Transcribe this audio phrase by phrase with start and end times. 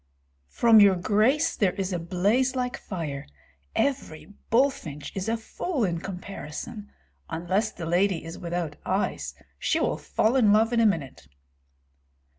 [0.49, 3.27] "From your grace there is a blaze like fire.
[3.75, 6.89] Every bulfinch is a fool in comparison!
[7.29, 11.27] Unless the lady is without eyes, she will fall in love in a minute."